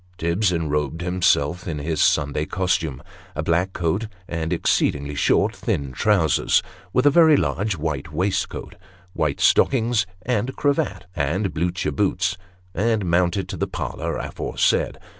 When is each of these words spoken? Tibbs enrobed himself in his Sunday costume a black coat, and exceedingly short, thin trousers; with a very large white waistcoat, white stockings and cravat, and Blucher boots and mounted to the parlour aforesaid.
Tibbs 0.17 0.51
enrobed 0.51 1.01
himself 1.01 1.67
in 1.67 1.77
his 1.77 2.01
Sunday 2.01 2.47
costume 2.47 3.03
a 3.35 3.43
black 3.43 3.71
coat, 3.71 4.07
and 4.27 4.51
exceedingly 4.51 5.13
short, 5.13 5.55
thin 5.55 5.91
trousers; 5.91 6.63
with 6.91 7.05
a 7.05 7.11
very 7.11 7.37
large 7.37 7.77
white 7.77 8.11
waistcoat, 8.11 8.73
white 9.13 9.39
stockings 9.39 10.07
and 10.23 10.55
cravat, 10.55 11.05
and 11.15 11.53
Blucher 11.53 11.91
boots 11.91 12.35
and 12.73 13.05
mounted 13.05 13.47
to 13.49 13.57
the 13.57 13.67
parlour 13.67 14.17
aforesaid. 14.17 14.97